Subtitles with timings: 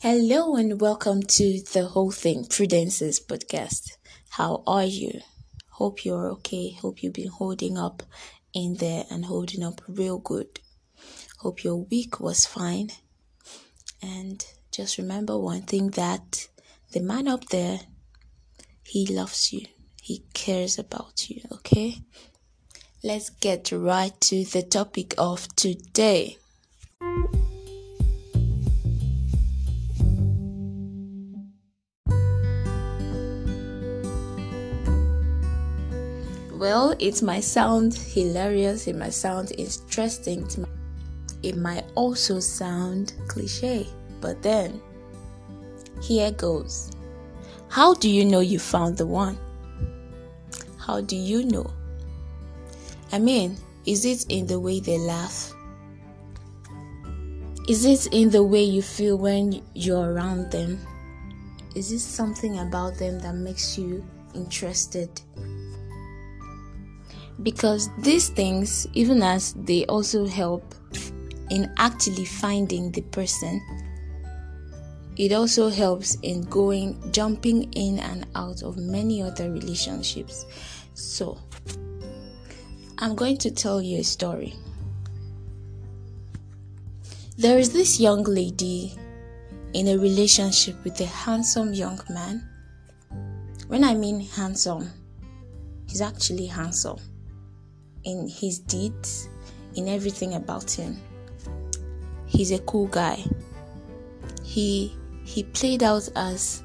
[0.00, 3.96] Hello and welcome to the whole thing Prudence's podcast.
[4.30, 5.22] How are you?
[5.70, 6.70] Hope you're okay.
[6.70, 8.04] Hope you've been holding up
[8.54, 10.60] in there and holding up real good.
[11.38, 12.90] Hope your week was fine.
[14.00, 16.46] And just remember one thing that
[16.92, 17.80] the man up there,
[18.84, 19.66] he loves you.
[20.00, 21.96] He cares about you, okay?
[23.02, 26.38] Let's get right to the topic of today.
[36.58, 40.44] Well, it might sound hilarious, it might sound interesting,
[41.44, 43.86] it might also sound cliche,
[44.20, 44.82] but then
[46.02, 46.90] here goes.
[47.68, 49.38] How do you know you found the one?
[50.84, 51.70] How do you know?
[53.12, 53.56] I mean,
[53.86, 55.52] is it in the way they laugh?
[57.68, 60.84] Is it in the way you feel when you're around them?
[61.76, 65.08] Is it something about them that makes you interested
[67.42, 70.74] because these things, even as they also help
[71.50, 73.62] in actually finding the person,
[75.16, 80.46] it also helps in going, jumping in and out of many other relationships.
[80.94, 81.38] So,
[82.98, 84.54] I'm going to tell you a story.
[87.36, 88.96] There is this young lady
[89.74, 92.48] in a relationship with a handsome young man.
[93.68, 94.90] When I mean handsome,
[95.86, 96.98] he's actually handsome
[98.08, 99.28] in his deeds,
[99.76, 100.98] in everything about him.
[102.24, 103.22] He's a cool guy.
[104.42, 106.62] He he played out as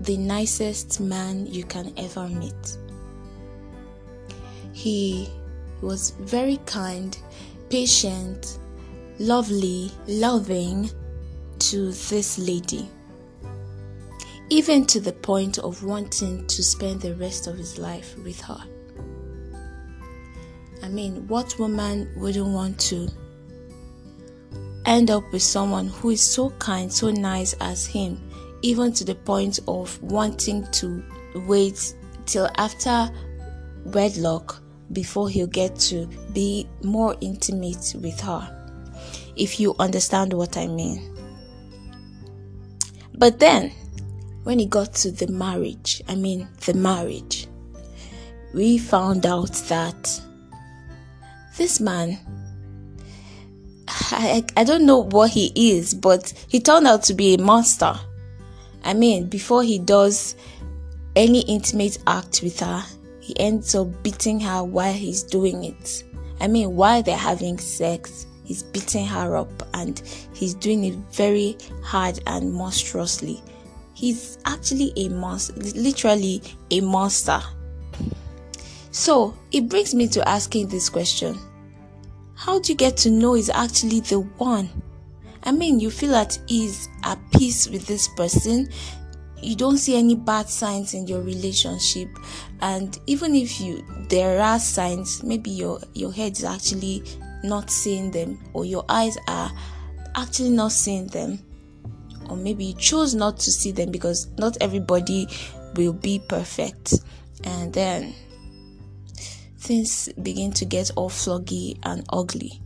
[0.00, 2.78] the nicest man you can ever meet.
[4.72, 5.28] He
[5.82, 7.16] was very kind,
[7.68, 8.58] patient,
[9.18, 10.90] lovely, loving
[11.58, 12.88] to this lady.
[14.48, 18.62] Even to the point of wanting to spend the rest of his life with her.
[20.84, 23.08] I mean, what woman wouldn't want to
[24.84, 28.20] end up with someone who is so kind, so nice as him,
[28.60, 31.02] even to the point of wanting to
[31.46, 31.94] wait
[32.26, 33.10] till after
[33.86, 34.62] wedlock
[34.92, 38.50] before he'll get to be more intimate with her.
[39.36, 41.16] If you understand what I mean.
[43.14, 43.72] But then,
[44.42, 47.46] when it got to the marriage, I mean, the marriage,
[48.52, 50.20] we found out that
[51.56, 52.18] this man
[53.86, 57.94] I, I don't know what he is, but he turned out to be a monster.
[58.82, 60.36] I mean, before he does
[61.16, 62.84] any intimate act with her,
[63.20, 66.04] he ends up beating her while he's doing it.
[66.40, 70.00] I mean, while they're having sex, he's beating her up and
[70.34, 73.42] he's doing it very hard and monstrously.
[73.94, 77.40] He's actually a monster, literally a monster.
[78.94, 81.36] So it brings me to asking this question
[82.36, 84.70] How do you get to know he's actually the one?
[85.42, 88.68] I mean, you feel at ease, at peace with this person.
[89.42, 92.08] You don't see any bad signs in your relationship,
[92.60, 97.02] and even if you there are signs, maybe your your head is actually
[97.42, 99.50] not seeing them, or your eyes are
[100.14, 101.40] actually not seeing them,
[102.30, 105.26] or maybe you chose not to see them because not everybody
[105.74, 107.00] will be perfect,
[107.42, 108.14] and then
[109.64, 112.60] things begin to get all floggy and ugly.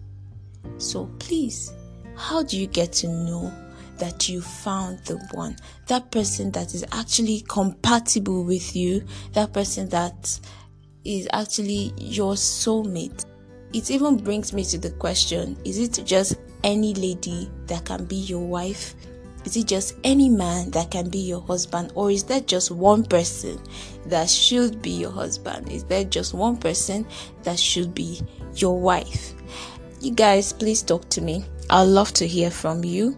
[0.79, 1.73] So please,
[2.17, 3.53] how do you get to know
[3.99, 5.57] that you found the one?
[5.87, 10.39] That person that is actually compatible with you, that person that
[11.05, 13.25] is actually your soulmate.
[13.73, 18.17] It even brings me to the question is it just any lady that can be
[18.17, 18.95] your wife?
[19.49, 23.03] Is it just any man that can be your husband, or is there just one
[23.03, 23.59] person
[24.05, 25.73] that should be your husband?
[25.73, 27.07] Is there just one person
[27.45, 28.21] that should be
[28.57, 29.33] your wife?
[30.03, 31.47] You guys, please talk to me.
[31.71, 33.17] I'd love to hear from you.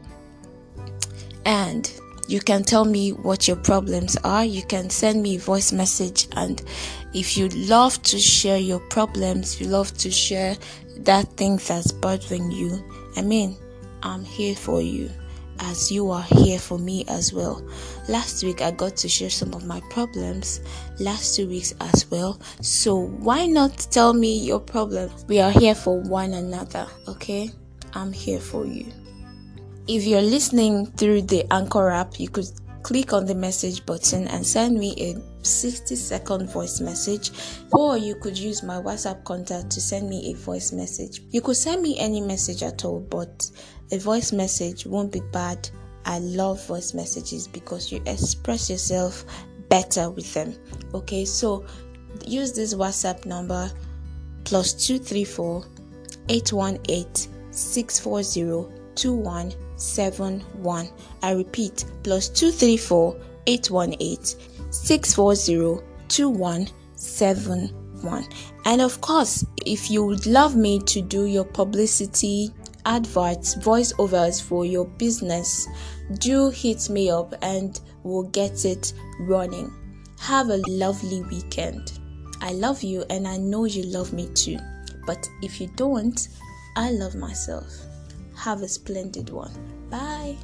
[1.47, 1.93] And
[2.29, 4.45] you can tell me what your problems are.
[4.45, 6.29] You can send me voice message.
[6.37, 6.63] And
[7.13, 10.57] if you love to share your problems, you love to share
[10.99, 12.85] that thing that's bothering you,
[13.17, 13.57] I mean,
[14.05, 15.11] I'm here for you
[15.61, 17.63] as you are here for me as well.
[18.09, 20.61] Last week I got to share some of my problems,
[20.99, 22.41] last two weeks as well.
[22.61, 25.11] So why not tell me your problem?
[25.29, 27.51] We are here for one another, okay?
[27.95, 28.87] I'm here for you.
[29.87, 32.49] If you're listening through the Anchor app, you could
[32.83, 37.31] click on the message button and send me a 60 second voice message
[37.73, 41.57] or you could use my whatsapp contact to send me a voice message you could
[41.57, 43.51] send me any message at all but
[43.93, 45.69] a voice message won't be bad
[46.05, 49.25] I love voice messages because you express yourself
[49.69, 50.55] better with them.
[50.95, 51.65] Okay, so
[52.27, 53.71] use this WhatsApp number
[54.45, 55.65] plus 234
[56.29, 58.41] 818 640
[59.81, 60.89] 2171.
[61.23, 63.17] I repeat plus 234
[63.47, 64.37] 818
[64.71, 68.25] 640 2171.
[68.67, 72.51] And of course, if you would love me to do your publicity,
[72.85, 75.67] adverts, voiceovers for your business,
[76.19, 79.73] do hit me up and we'll get it running.
[80.19, 81.93] Have a lovely weekend.
[82.43, 84.59] I love you and I know you love me too.
[85.07, 86.29] But if you don't,
[86.77, 87.90] I love myself.
[88.41, 89.53] Have a splendid one.
[89.91, 90.37] Bye.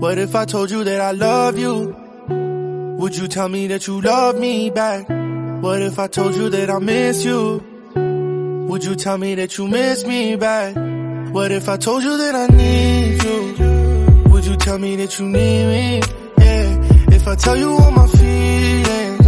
[0.00, 1.94] What if I told you that I love you?
[2.98, 5.08] Would you tell me that you love me back?
[5.62, 7.62] What if I told you that I miss you?
[8.68, 10.74] Would you tell me that you miss me back?
[11.32, 13.09] What if I told you that I need
[14.70, 16.00] tell me that you need me?
[16.38, 17.16] Yeah.
[17.16, 19.26] If I tell you all my feelings,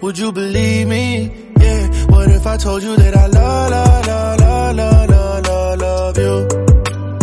[0.00, 1.30] would you believe me?
[1.60, 2.06] Yeah.
[2.06, 6.16] What if I told you that I love, love, love, love, love, love, love, love
[6.16, 6.34] you?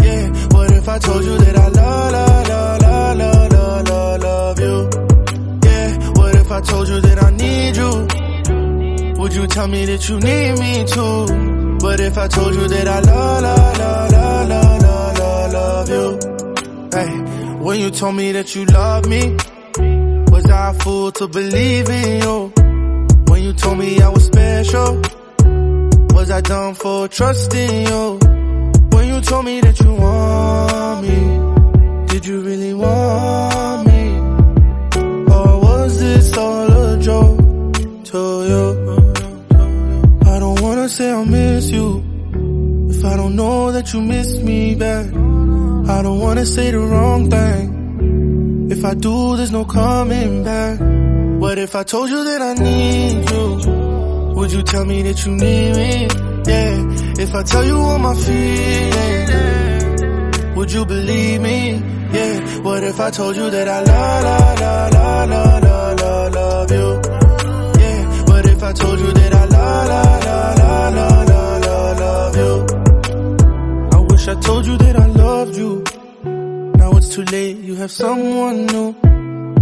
[0.06, 0.25] Yeah.
[0.53, 4.59] What if I told you that I love, love, love, love, love, love, love, love
[4.59, 4.75] you?
[5.65, 6.09] Yeah.
[6.19, 7.92] What if I told you that I need you?
[9.19, 11.25] Would you tell me that you need me too?
[11.80, 14.20] But if I told you that I love, love, love, love,
[16.94, 17.08] Hey,
[17.64, 19.38] when you told me that you love me
[20.30, 22.52] Was I a fool to believe in you?
[23.30, 25.02] When you told me I was special
[26.14, 28.20] Was I dumb for trusting you?
[28.92, 34.04] When you told me that you want me Did you really want me?
[35.34, 37.74] Or was this all a joke
[38.12, 38.22] to
[38.52, 38.66] you?
[40.30, 42.04] I don't wanna say I miss you
[42.90, 45.31] If I don't know that you miss me back
[45.92, 50.80] I don't wanna say the wrong thing If I do, there's no coming back
[51.42, 53.46] What if I told you that I need you?
[54.36, 56.08] Would you tell me that you need me?
[56.52, 59.32] Yeah, if I tell you all my feelings
[60.56, 61.84] Would you believe me?
[62.14, 66.72] Yeah, what if I told you that I love, love, love, love, love, love, love,
[66.72, 67.02] you?
[67.82, 69.41] Yeah, what if I told you that I
[77.81, 78.95] have someone new.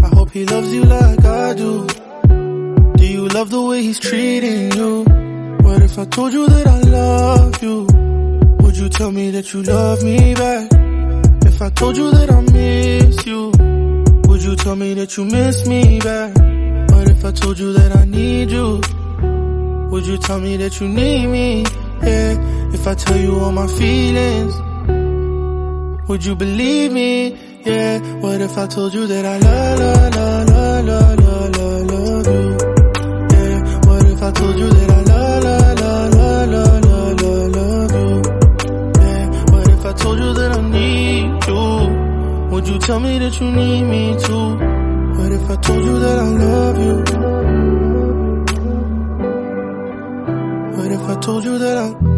[0.04, 1.88] I hope he loves you like I do.
[2.98, 5.06] Do you love the way he's treating you?
[5.64, 7.88] What if I told you that I love you?
[8.60, 10.68] Would you tell me that you love me back?
[11.46, 13.52] If I told you that I miss you,
[14.28, 16.36] would you tell me that you miss me back?
[16.92, 18.82] What if I told you that I need you?
[19.92, 21.64] Would you tell me that you need me?
[22.04, 24.54] Yeah, if I tell you all my feelings,
[26.10, 27.49] would you believe me?
[27.66, 31.92] Yeah, what if I told you that I love, love, love, love, love, love, love,
[31.92, 32.58] love you?
[33.36, 37.92] Yeah, what if I told you that I love, love, love, love, love, love, love,
[37.92, 38.22] love you?
[39.02, 42.50] Yeah, what if I told you that I need you?
[42.52, 44.56] Would you tell me that you need me too?
[45.20, 46.96] What if I told you that I love you?
[50.78, 52.09] What if I told you that I